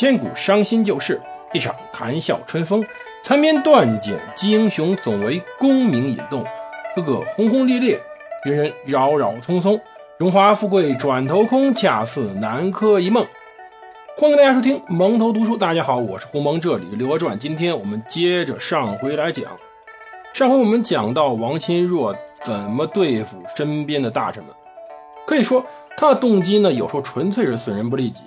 [0.00, 1.20] 千古伤心旧事，
[1.52, 2.86] 一场谈笑春风。
[3.20, 6.44] 残篇断简击英雄，总为功名引动。
[6.94, 8.00] 个个轰轰烈烈，
[8.44, 9.80] 人人扰扰匆匆。
[10.16, 13.26] 荣华富贵转头空，恰似南柯一梦。
[14.16, 15.56] 欢迎大家收听蒙头读书。
[15.56, 17.36] 大家好，我是鸿蒙，这里《刘娥传》。
[17.40, 19.46] 今天我们接着上回来讲。
[20.32, 24.54] 上回我们讲到王钦若怎么对付身边的大臣们，
[25.26, 28.22] 可以说他的动机呢，有时候纯粹是损人不利己。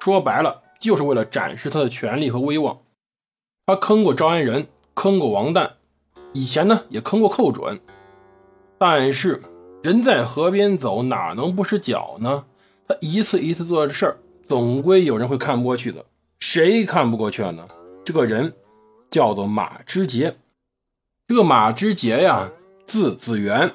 [0.00, 2.80] 说白了，就是为了展示他的权力和威望。
[3.64, 5.70] 他坑过招安人，坑过王旦，
[6.34, 7.80] 以前呢也坑过寇准。
[8.76, 9.42] 但是
[9.82, 12.44] 人在河边走，哪能不湿脚呢？
[12.86, 16.04] 他一次一次做的事儿，总归有人会看不过去的。
[16.38, 17.66] 谁看不过去呢？
[18.04, 18.52] 这个人
[19.10, 20.36] 叫做马之杰。
[21.26, 22.50] 这个马之杰呀，
[22.84, 23.72] 字子元，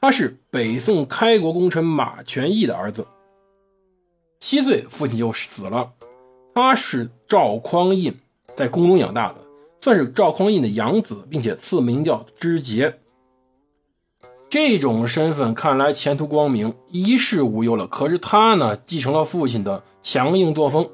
[0.00, 3.08] 他是北宋开国功臣马全义的儿子。
[4.38, 5.94] 七岁，父亲就死了。
[6.56, 8.14] 他是赵匡胤
[8.54, 9.42] 在宫中养大的，
[9.78, 12.98] 算是赵匡胤的养子，并且赐名叫之杰。
[14.48, 17.86] 这种身份看来前途光明，衣食无忧了。
[17.86, 20.88] 可是他呢，继承了父亲的强硬作风，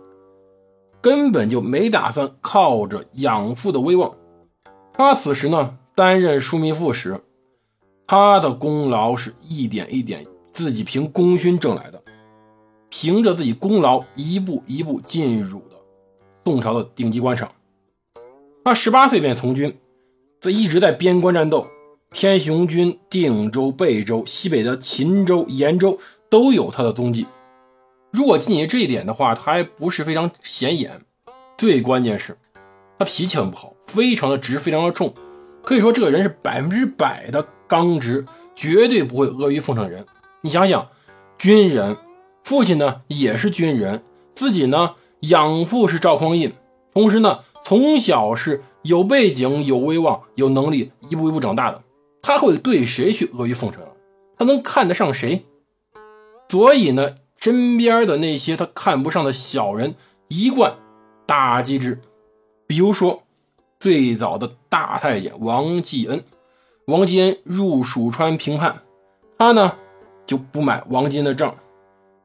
[1.00, 4.16] 根本就没打算靠着养父的威望。
[4.92, 7.20] 他此时呢，担任枢密副使，
[8.08, 12.02] 他的功劳是一点一点自己凭功勋挣来的。
[13.02, 15.74] 凭着自己功劳，一步一步进入的
[16.44, 17.50] 宋朝的顶级官场。
[18.64, 19.76] 他十八岁便从军，
[20.38, 21.66] 这一直在边关战斗，
[22.12, 25.98] 天雄军、定州、贝州、西北的秦州、延州
[26.30, 27.26] 都有他的踪迹。
[28.12, 31.00] 如果仅仅这一点的话，他还不是非常显眼。
[31.58, 32.38] 最关键是，
[33.00, 35.12] 他脾气很不好，非常的直，非常的冲。
[35.64, 40.06] 可以说，这个人是百分之百的刚直，绝对不会阿谀奉承人。
[40.42, 40.86] 你想想，
[41.36, 41.96] 军人。
[42.42, 46.52] 父亲呢也是军人，自己呢养父是赵匡胤，
[46.92, 51.82] 同时呢从小是有背景、有威望、有能力，一步一步长大的。
[52.20, 53.82] 他会对谁去阿谀奉承？
[54.38, 55.44] 他能看得上谁？
[56.48, 59.94] 所以呢，身边的那些他看不上的小人，
[60.28, 60.74] 一贯
[61.26, 62.00] 打击之。
[62.66, 63.22] 比如说，
[63.80, 66.22] 最早的大太监王继恩，
[66.86, 68.82] 王继恩入蜀川平叛，
[69.38, 69.76] 他呢
[70.26, 71.54] 就不买王继恩的账。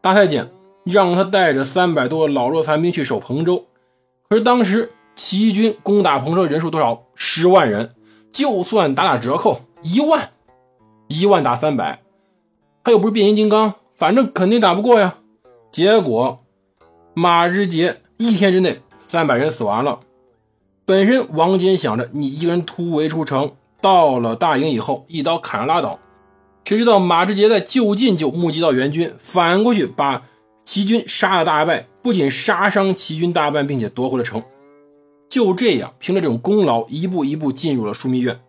[0.08, 0.50] 大太监
[0.86, 3.66] 让他带着三百多老弱残兵去守彭州，
[4.30, 7.04] 可是当时起义军攻打彭州人数多少？
[7.14, 7.94] 十万人，
[8.32, 10.30] 就算打打折扣，一万，
[11.10, 12.00] 一万打三百，
[12.86, 15.16] 他又不是变形金刚，反正肯定打不过呀。
[15.74, 16.40] 结果
[17.14, 20.00] 马之杰一天之内三百人死完了。
[20.86, 23.52] 本身王坚想着你一个人突围出城，
[23.82, 26.00] 到了大营以后一刀砍了拉倒。
[26.68, 30.24] 谁知道马志杰在就近就目击到援军，反过去把
[30.66, 34.44] 齐军杀了大败，不仅杀伤齐军大半，并且夺回了城。
[35.30, 38.42] 就这样，凭着这种功劳，一步一步进入了枢密院。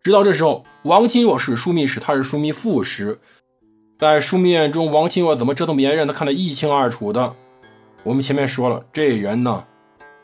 [0.00, 3.18] 直到这时候，王钦若是枢密使，他是枢密副使，
[3.98, 7.34] 在枢密院中，王钦若怎么折腾别人，他看得一清二楚的。
[8.04, 9.64] 我们前面说了，这人呢，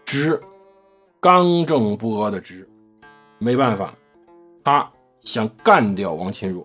[0.04, 0.40] 直，
[1.20, 2.68] 刚正不阿的直，
[3.40, 3.92] 没办法，
[4.62, 4.88] 他
[5.24, 6.64] 想干掉王钦若。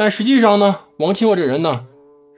[0.00, 1.84] 但实际上呢，王钦若这人呢，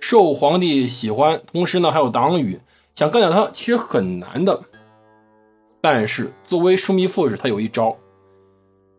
[0.00, 2.59] 受皇帝喜欢，同时呢还有党羽，
[2.94, 4.62] 想干掉他其实很难的。
[5.82, 7.99] 但是作为枢密副使，他有一招，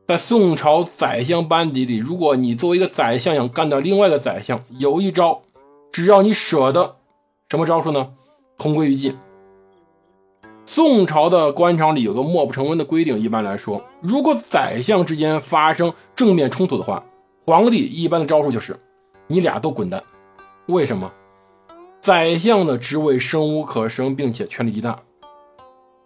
[0.07, 5.41] 在宋朝宰相班底里，如果你作为一个宰相想干掉另外一个宰相，有一招，
[5.91, 6.97] 只要你舍得，
[7.50, 8.13] 什么招数呢？
[8.59, 9.17] 同归于尽。
[10.67, 17.03] 宋朝的官场里有个莫不成文的规定，一般来说，如果宰相之间发生正面冲突的话。
[17.51, 18.79] 皇帝一般的招数就是，
[19.28, 20.01] 你俩都滚蛋。
[20.67, 21.12] 为什么？
[22.00, 24.97] 宰相的职位生无可生，并且权力极大。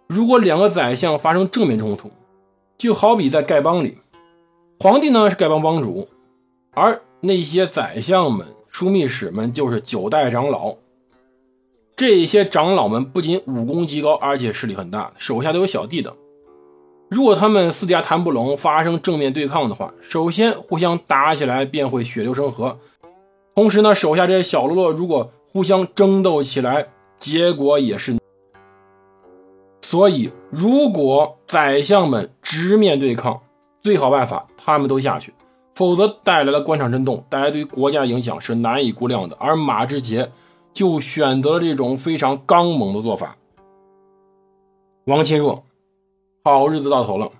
[0.08, 2.10] 如果两个宰相发生正面冲突，
[2.76, 3.98] 就好比在丐帮里，
[4.80, 6.08] 皇帝呢是丐帮帮主，
[6.72, 10.74] 而那些宰相们、枢密使们就是九代长老。
[11.94, 16.12] 这些长老们不仅武功极高，而且势力很大，手下都有小弟的。
[17.08, 22.78] 如果他们私底下谈不拢，发生正面对抗的话，首先互相打起来便会血流成河。
[23.54, 28.16] 同时呢，手下这些小喽啰如果互相争斗起来，结果也是。
[29.82, 33.40] 所以，如果宰相们直面对抗，
[33.82, 35.32] 最好办法他们都下去，
[35.76, 39.36] 否则带来的官场震动，带来对国家影响是难以估量的。
[39.38, 40.28] 而马之杰
[40.72, 43.36] 就选择了这种非常刚猛的做法。
[45.04, 45.62] 王钦若。
[46.54, 47.32] 好日子到头了，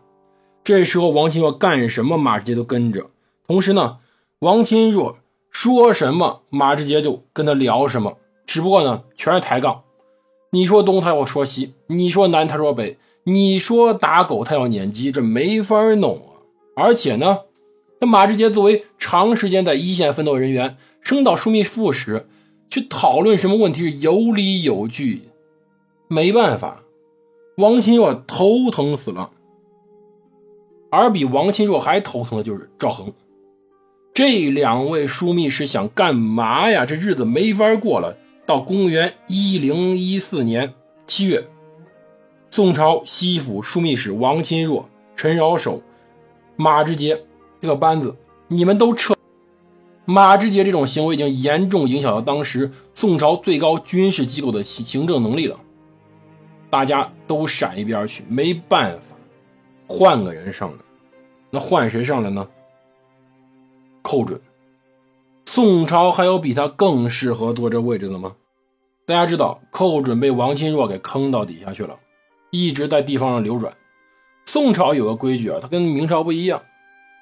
[0.65, 3.07] 这时候王钦若干什么，马志杰都跟着。
[3.47, 3.99] 同时呢，
[4.41, 5.19] 王钦若
[5.49, 8.19] 说什么，马志杰就跟他聊什么。
[8.47, 9.83] 只不过呢，全是抬杠。
[10.51, 16.43] 你说东他要说西，你说南他说北，你说打狗他要撵鸡，这没法弄啊！
[16.75, 17.43] 而且呢，
[18.01, 22.27] 那马志杰作为长时间在一线奋斗人员，升到枢密副使
[22.69, 25.29] 去讨论什么问题是有理有据，
[26.09, 26.83] 没办法，
[27.57, 29.31] 王钦若头疼死了。
[30.91, 33.13] 而比王钦若还头疼的就是赵恒，
[34.15, 36.87] 这两位枢密使想干嘛呀？
[36.87, 38.17] 这日子没法过了。
[38.47, 40.73] 到公元一零一四年
[41.07, 41.49] 七月，
[42.51, 45.83] 宋朝西府枢密使王钦若、陈饶守、
[46.55, 47.25] 马志杰
[47.61, 48.15] 这个班子，
[48.49, 49.15] 你们都撤。
[50.05, 55.59] 马志杰这种行为已经严重影响到当时宋朝最高军事机构的行政能力了，
[56.77, 59.17] 大家都闪一边去，没办法，
[59.89, 60.77] 换个人上来。
[61.49, 62.47] 那换谁上来呢？
[64.03, 64.39] 寇准。
[65.47, 68.37] 宋朝还有比他更适合坐这位置的吗？
[69.07, 71.99] 大家知道，寇准被王钦若给坑到底下去了，
[72.51, 73.73] 一直在地方上流转。
[74.45, 76.61] 宋朝有个规矩啊，它跟明朝不一样。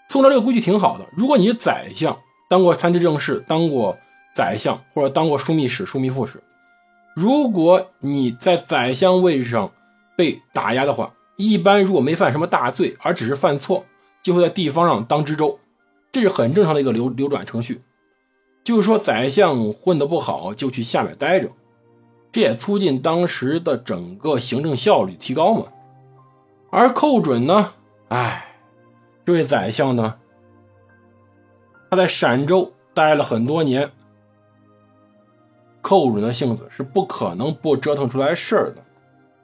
[0.08, 2.18] 宋朝这个规矩挺好的，如果你是宰相，
[2.50, 3.96] 当过参知政事，当过
[4.34, 6.42] 宰相或者当过枢密使、枢密副使，
[7.14, 9.72] 如果你在宰相位置上
[10.16, 13.84] 被打压的话，一般如果没犯什么大罪，而只是犯错，
[14.22, 15.58] 就会在地方上当知州，
[16.10, 17.82] 这是很正常的一个流流转程序。
[18.64, 21.50] 就是说，宰相混得不好，就去下面待着，
[22.32, 25.66] 这也促进当时的整个行政效率提高嘛。
[26.70, 27.74] 而寇准呢，
[28.08, 28.56] 哎，
[29.24, 30.18] 这位宰相呢，
[31.90, 33.90] 他在陕州待了很多年，
[35.84, 38.82] 寇准的性子是不可能不折腾出来事儿的。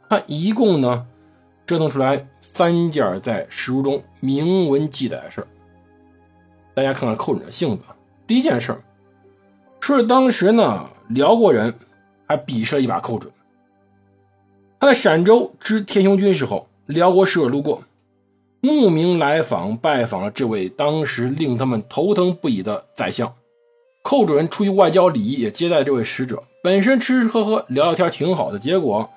[0.08, 1.06] 他一共呢，
[1.66, 5.46] 折腾出来三件在史书中明文记载的事儿。
[6.72, 7.84] 大家看看寇准的性子，
[8.26, 8.80] 第一件事儿。
[9.80, 11.74] 说是当时呢，辽国人
[12.26, 13.30] 还比试了一把寇准。
[14.78, 17.82] 他在陕州知天雄军时候，辽国使者路过，
[18.62, 23.30] 慕名来访，拜访了这位当时令他们头疼不已的宰相。
[24.02, 26.42] 寇准出于外交礼仪，也接待这位使者。
[26.62, 29.10] 本身吃吃喝喝聊聊天挺好的，结果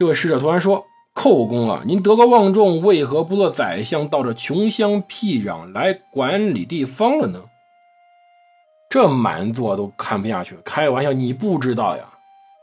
[0.00, 7.44] 这位使者突然说：“寇公啊，您德高望重，为何不做宰相，到这穷乡僻壤来管理地方了呢？”
[8.90, 12.10] 这满座都看不下去，开玩笑，你不知道呀？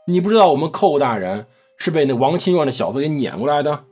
[0.08, 1.46] 你不知道我们寇大人
[1.76, 3.84] 是被那王钦若那小子给撵过来的？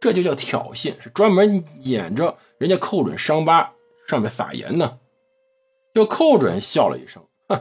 [0.00, 3.72] 这就叫挑衅，是专门撵着人家寇准伤疤
[4.06, 4.98] 上面撒盐呢。
[5.94, 7.60] 就寇准笑了一声，哼，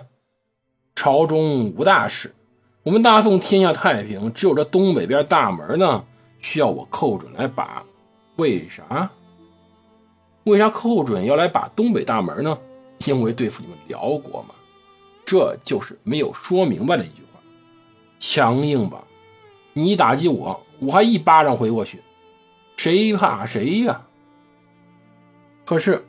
[0.96, 2.36] 朝中无大事，
[2.84, 6.06] 我们大宋天下太平，只有这东北边大门呢
[6.40, 7.84] 需要我寇准来把。
[8.36, 9.10] 为啥？
[10.44, 12.58] 为啥寇准要来把东北大门呢？
[13.06, 14.54] 因为对付你们辽国嘛，
[15.26, 17.40] 这就是没有说明白的一句话，
[18.20, 19.04] 强硬吧？
[19.74, 22.02] 你打击我，我还一巴掌回过去，
[22.76, 24.06] 谁怕谁呀？
[25.66, 26.07] 可是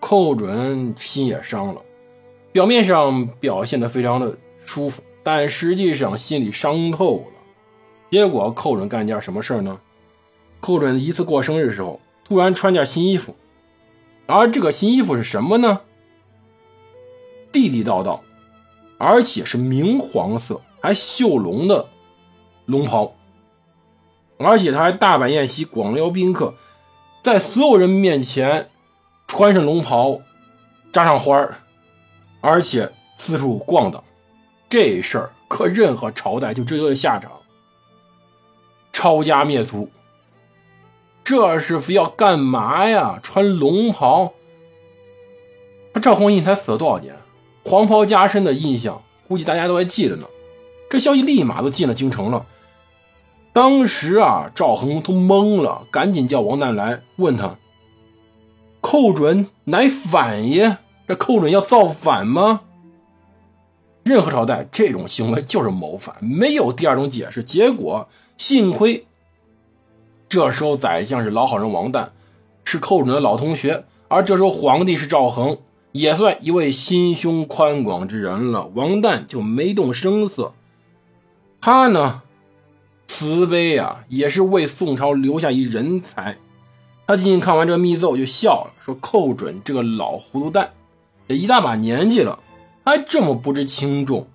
[0.00, 1.80] 寇准心也伤了，
[2.50, 7.42] 表面上表现的非常的舒服，但实际上心里伤透了。
[8.10, 9.78] 结果寇准干件什么事呢？
[10.60, 13.36] 寇准一次过生日的时候，突然穿件新衣服，
[14.26, 15.82] 而这个新衣服是什么呢？
[17.52, 18.22] 地地道道，
[18.98, 21.88] 而且是明黄色，还绣龙的
[22.66, 23.14] 龙袍，
[24.38, 26.54] 而且他还大摆宴席，广邀宾客，
[27.22, 28.70] 在所有人面前
[29.32, 30.20] 穿上龙袍，
[30.92, 31.48] 扎上花，
[32.40, 34.02] 而且四处逛荡。
[34.68, 37.30] 这事儿可任何朝代就这个下场，
[38.92, 39.88] 抄家灭族。
[41.22, 43.20] 这是非要干嘛呀？
[43.22, 44.32] 穿龙袍？
[45.94, 47.14] 他赵匡胤才死了多少年？
[47.64, 50.26] 黄袍加身的印象，估计大家都还记得呢。
[50.90, 52.44] 这消息立马都进了京城了。
[53.52, 57.54] 当时啊，赵恒都懵了，赶紧叫王旦来问他
[58.90, 60.78] ：“寇准乃反也？
[61.06, 62.62] 这寇准要造反吗？”
[64.02, 67.44] 任何朝代这种行为就是谋反，没有第二种解释。
[67.44, 69.06] 结果幸亏
[70.28, 72.08] 这时候宰相是老好人王旦，
[72.64, 75.58] 是寇准的老同学，而这时候皇帝是赵恒。
[75.92, 80.52] 也算一位心胸宽广之人了，王旦就没动声色。
[81.60, 82.22] 他呢，
[83.06, 86.38] 慈悲啊，也是为宋朝留下一人才。
[87.10, 90.74] 他进去看完这个密奏，就笑了，说：“寇准这个老糊涂蛋，
[91.26, 92.38] 也一大把年纪了，
[92.84, 94.28] 还这么不知轻重，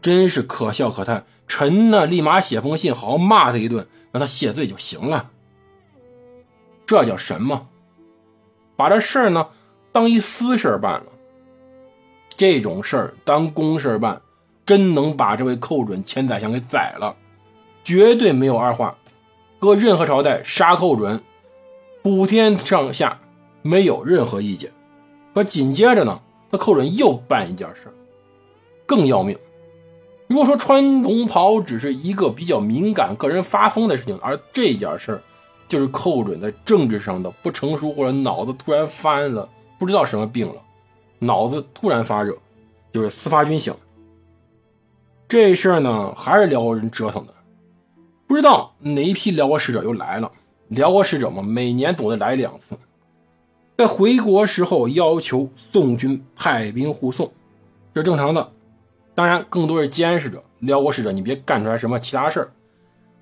[0.00, 1.24] 真是可笑可叹。
[1.46, 5.30] 臣呢，立马写封信，好好骂他一顿，让他谢罪就行了。
[6.84, 7.68] 这叫什么？
[8.74, 9.46] 把这事儿呢？”
[9.92, 11.06] 当一私事办了，
[12.36, 14.20] 这种事儿当公事办，
[14.64, 17.14] 真能把这位寇准前宰相给宰了。
[17.84, 18.96] 绝对没有二话。
[19.60, 21.22] 搁任何朝代杀寇准，
[22.06, 23.18] 普天上下
[23.62, 24.70] 没有任何意见。
[25.34, 27.92] 可紧接着呢，他寇准又办一件事
[28.86, 29.36] 更要命。
[30.28, 35.20] 如果说穿龙袍只是一个比较敏感、个人发疯的事情，而这件事
[35.66, 40.62] 就是寇准在政治上的不成熟，或者脑子突然翻了不知道什么病了，
[41.18, 42.38] 脑子突然发热，
[42.92, 43.74] 就是司发军饷。
[45.26, 47.34] 这事儿呢，还是辽国人折腾的。
[48.28, 50.30] 不知道哪一批辽国使者又来了。
[50.68, 52.76] 辽国使者嘛，每年总得来两次。
[53.78, 57.30] 在回国时候，要求宋军派兵护送，
[57.94, 58.52] 这正常的。
[59.14, 62.52] 当然，更多是监视着辽国使者，你别干出来什么其他事儿。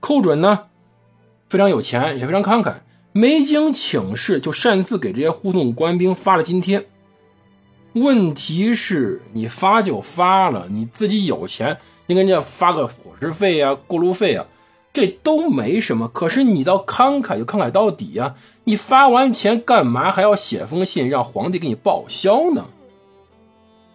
[0.00, 0.66] 寇准呢，
[1.48, 2.74] 非常有钱，也非常慷慨，
[3.12, 6.86] 没经请示就擅自给这些护送官兵发了津贴。
[7.92, 14.46] 问题是，你发就发了，你自己有钱，应该人家发个伙食费呀、过路费啊。
[14.94, 18.36] 这都没什么，可是你倒慷慨就慷慨到底呀！
[18.62, 22.66] 你发完钱干嘛还要写封信让皇帝给你报销呢？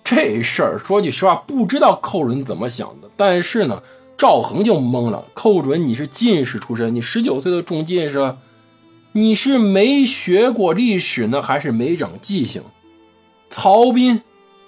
[0.03, 3.10] 这事儿说句实话，不知道寇准怎么想的。
[3.15, 3.82] 但是呢，
[4.18, 5.24] 赵恒就懵了。
[5.34, 8.39] 寇准，你是进士出身，你十九岁都中进士了，
[9.13, 12.62] 你是没学过历史呢，还是没长记性？
[13.50, 14.22] 曹彬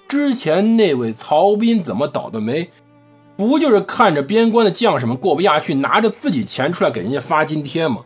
[0.07, 2.69] 之前那位曹彬怎么倒的霉？
[3.41, 8.05] 不就是看着边关的将士们过不下去，拿着自己钱出来给人家发津贴吗？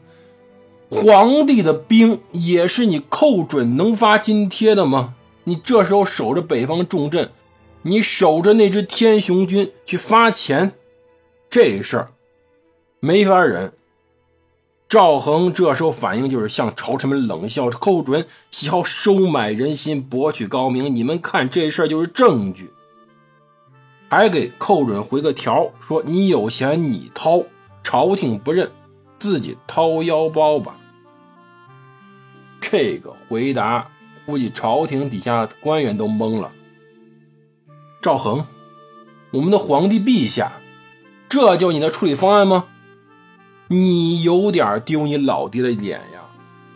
[0.89, 5.15] 皇帝的兵也是你寇准能发津贴的吗？
[5.43, 7.31] 你这时候守着北方重镇，
[7.81, 10.71] 你守着那支天雄军去发钱，
[11.49, 12.11] 这事儿
[13.01, 13.73] 没法忍。
[14.87, 22.71] 赵恒这时候反应就是向朝臣们冷笑：寇准喜好收买人心，博取高明，你们看这事儿就是证据。
[24.15, 27.43] 还给寇准回个条，说你有钱你掏，
[27.83, 28.71] 朝廷不认，
[29.19, 30.77] 自己掏腰包吧。
[32.61, 33.89] 这个回答
[34.25, 36.53] 估计朝廷底下官员都懵了。
[38.01, 38.45] 赵恒，
[39.31, 40.61] 我们的皇帝陛下，
[41.27, 42.67] 这就你的处理方案吗？
[43.67, 46.21] 你有点丢你老爹的脸呀！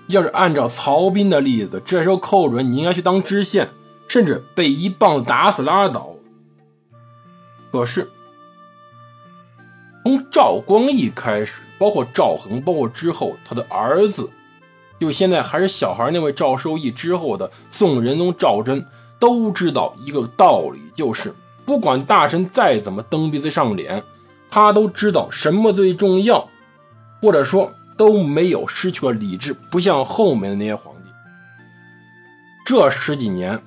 [0.07, 3.69] 要是按照曹彬的例子，这时候寇准你应该去当知县，
[4.09, 6.17] 甚至被一棒子打死拉倒。
[7.71, 8.09] 可是，
[10.03, 14.29] 从赵光义开始，包括赵恒，包括之后他的儿子，
[14.99, 18.83] 就现在还是小孩那位赵受益之后的宋仁宗赵祯，
[19.19, 21.33] 都知道一个道理，就是
[21.63, 24.03] 不管大臣再怎么蹬鼻子上脸，
[24.49, 26.49] 他都知道什么最重要，
[27.21, 31.09] 或者说都没有失去过理智，不像后面的那些皇帝。
[32.65, 33.61] 这十几年，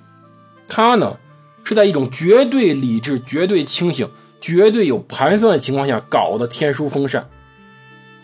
[0.66, 1.16] 他呢？
[1.64, 4.08] 是在一种绝对理智、绝对清醒、
[4.40, 7.28] 绝对有盘算的情况下搞的天书封禅。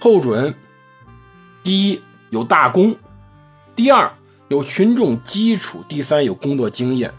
[0.01, 0.55] 寇准，
[1.63, 2.97] 第一有大功，
[3.75, 4.13] 第二
[4.49, 7.13] 有群众基础，第三有工作经验，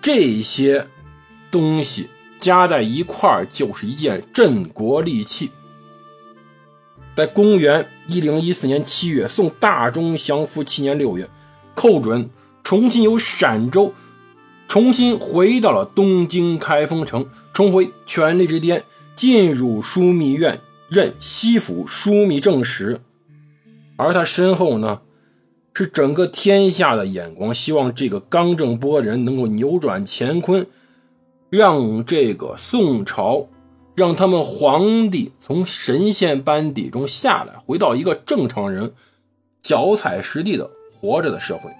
[0.00, 0.86] 这些
[1.50, 5.50] 东西加在一块儿就是一件镇国利器。
[7.16, 11.28] 在公元一零一四年七月，宋大中祥符七年六月，
[11.74, 12.28] 寇准
[12.64, 13.94] 重新由陕州。
[14.74, 18.82] 重新回到了东京开封城，重回权力之巅，
[19.14, 23.00] 进入枢密院任西府枢密正使。
[23.94, 25.02] 而他身后呢，
[25.74, 30.66] 是整个天下的眼光，希望这个刚正波人能够扭转乾坤，
[31.50, 33.46] 让这个宋朝，
[33.94, 38.92] 让他们皇帝从神仙班底中下来，回到一个正常人
[39.62, 41.70] 脚踩实地的活着的社会。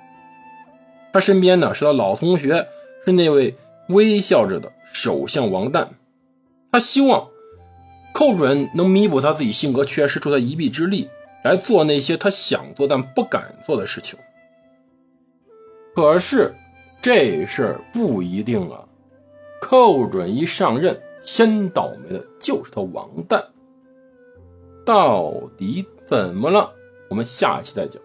[1.12, 2.64] 他身边呢，是他老同学。
[3.04, 3.54] 是那位
[3.88, 5.88] 微笑着的首相王旦，
[6.72, 7.28] 他希望
[8.12, 11.08] 寇准能弥补他自己性格缺失，出他一臂之力，
[11.44, 14.18] 来做那些他想做但不敢做的事情。
[15.94, 16.54] 可是
[17.02, 18.84] 这事儿不一定啊！
[19.60, 23.44] 寇准一上任，先倒霉的就是他王旦。
[24.84, 26.72] 到底怎么了？
[27.08, 28.02] 我们下期再讲。